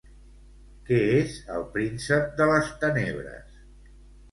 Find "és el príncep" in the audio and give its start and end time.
1.17-2.33